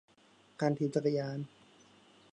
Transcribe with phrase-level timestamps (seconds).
[0.61, 1.39] การถีบจักรยาน